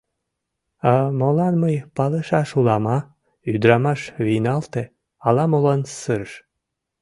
А 0.91 0.93
молан 1.19 1.55
мый 1.63 1.75
палышаш 1.97 2.49
улам, 2.59 2.85
а?— 2.95 2.99
ӱдырамаш 3.53 4.01
вийналте, 4.25 4.83
ала-молан 5.27 5.81
сырыш. 6.01 6.33